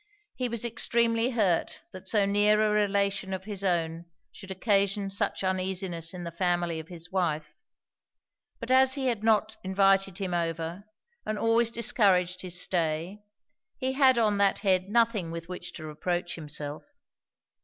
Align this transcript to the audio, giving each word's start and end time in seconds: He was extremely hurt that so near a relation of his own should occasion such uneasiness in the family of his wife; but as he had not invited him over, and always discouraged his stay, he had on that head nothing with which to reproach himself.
He 0.35 0.49
was 0.49 0.65
extremely 0.65 1.29
hurt 1.29 1.83
that 1.91 2.09
so 2.09 2.25
near 2.25 2.59
a 2.65 2.71
relation 2.71 3.35
of 3.35 3.43
his 3.43 3.63
own 3.63 4.05
should 4.31 4.49
occasion 4.49 5.11
such 5.11 5.43
uneasiness 5.43 6.11
in 6.11 6.23
the 6.23 6.31
family 6.31 6.79
of 6.79 6.87
his 6.87 7.11
wife; 7.11 7.61
but 8.59 8.71
as 8.71 8.95
he 8.95 9.05
had 9.05 9.23
not 9.23 9.57
invited 9.63 10.17
him 10.17 10.33
over, 10.33 10.85
and 11.23 11.37
always 11.37 11.69
discouraged 11.69 12.41
his 12.41 12.59
stay, 12.59 13.19
he 13.77 13.91
had 13.93 14.17
on 14.17 14.39
that 14.39 14.57
head 14.65 14.89
nothing 14.89 15.29
with 15.29 15.47
which 15.47 15.71
to 15.73 15.85
reproach 15.85 16.33
himself. 16.33 16.81